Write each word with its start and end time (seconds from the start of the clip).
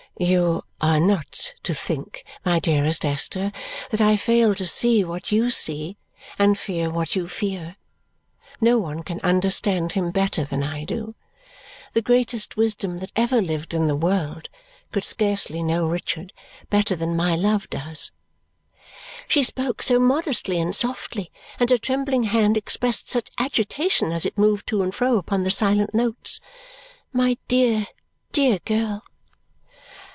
"You 0.19 0.65
are 0.81 0.99
not 0.99 1.53
to 1.63 1.73
think, 1.73 2.23
my 2.45 2.59
dearest 2.59 3.03
Esther, 3.05 3.51
that 3.89 4.01
I 4.01 4.17
fail 4.17 4.53
to 4.53 4.67
see 4.67 5.03
what 5.05 5.31
you 5.31 5.49
see 5.49 5.97
and 6.37 6.59
fear 6.59 6.91
what 6.91 7.15
you 7.15 7.27
fear. 7.27 7.75
No 8.59 8.77
one 8.77 9.01
can 9.03 9.19
understand 9.23 9.93
him 9.93 10.11
better 10.11 10.43
than 10.45 10.61
I 10.63 10.83
do. 10.83 11.15
The 11.93 12.01
greatest 12.03 12.55
wisdom 12.57 12.99
that 12.99 13.11
ever 13.15 13.41
lived 13.41 13.73
in 13.73 13.87
the 13.87 13.95
world 13.95 14.47
could 14.91 15.05
scarcely 15.05 15.63
know 15.63 15.87
Richard 15.87 16.33
better 16.69 16.95
than 16.95 17.15
my 17.15 17.35
love 17.35 17.67
does." 17.71 18.11
She 19.27 19.41
spoke 19.41 19.81
so 19.81 19.97
modestly 19.97 20.59
and 20.59 20.75
softly 20.75 21.31
and 21.59 21.67
her 21.71 21.79
trembling 21.79 22.23
hand 22.25 22.57
expressed 22.57 23.09
such 23.09 23.29
agitation 23.39 24.11
as 24.11 24.25
it 24.27 24.37
moved 24.37 24.67
to 24.67 24.83
and 24.83 24.93
fro 24.93 25.17
upon 25.17 25.43
the 25.43 25.51
silent 25.51 25.95
notes! 25.95 26.41
My 27.13 27.37
dear, 27.47 27.87
dear 28.33 28.59
girl! 28.65 29.03